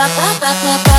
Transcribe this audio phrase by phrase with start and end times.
[0.00, 0.89] ba ba ba ba